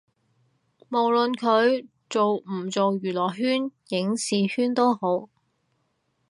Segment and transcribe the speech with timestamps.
[0.89, 5.29] 無論佢做唔做娛樂圈影視圈都好